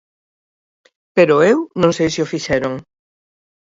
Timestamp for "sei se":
1.97-2.19